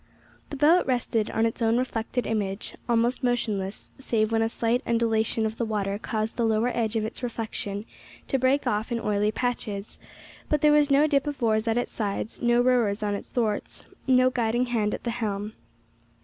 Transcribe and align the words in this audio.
The 0.49 0.55
boat 0.57 0.87
rested 0.87 1.29
on 1.29 1.45
its 1.45 1.61
own 1.61 1.77
reflected 1.77 2.25
image, 2.25 2.73
almost 2.89 3.23
motionless, 3.23 3.91
save 3.99 4.31
when 4.31 4.41
a 4.41 4.49
slight 4.49 4.81
undulation 4.87 5.45
of 5.45 5.57
the 5.57 5.63
water 5.65 5.99
caused 5.99 6.37
the 6.37 6.43
lower 6.43 6.75
edge 6.75 6.95
of 6.95 7.05
its 7.05 7.21
reflection 7.21 7.85
to 8.27 8.39
break 8.39 8.65
off 8.65 8.91
in 8.91 8.99
oily 8.99 9.31
patches; 9.31 9.99
but 10.49 10.61
there 10.61 10.71
was 10.71 10.89
no 10.89 11.05
dip 11.05 11.27
of 11.27 11.43
oars 11.43 11.67
at 11.67 11.77
its 11.77 11.91
sides, 11.91 12.41
no 12.41 12.61
rowers 12.61 13.03
on 13.03 13.13
its 13.13 13.29
thwarts, 13.29 13.85
no 14.07 14.31
guiding 14.31 14.65
hand 14.65 14.95
at 14.95 15.03
the 15.03 15.11
helm. 15.11 15.53